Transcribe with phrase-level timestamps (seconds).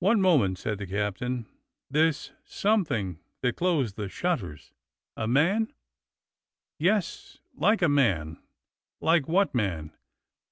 [0.00, 1.46] "One moment," said the captain;
[1.88, 4.72] "this something that closed the shutters—
[5.16, 5.70] a man.'^"
[6.80, 8.42] "Yes, like a man."
[9.00, 9.92] "Like what man.